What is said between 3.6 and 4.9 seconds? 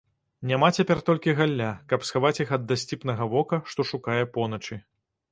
што шукае поначы.